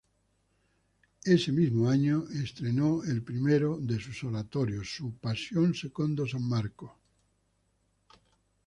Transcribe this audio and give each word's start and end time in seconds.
Ese 1.25 1.51
mismo 1.51 1.87
año 1.87 2.25
estrenó 2.43 3.03
el 3.03 3.21
primero 3.21 3.77
de 3.79 3.99
sus 3.99 4.23
oratorios, 4.23 4.89
su 4.95 5.13
"Passione 5.17 5.75
Secondo 5.75 6.25
S. 6.25 6.39
Marco". 6.39 6.97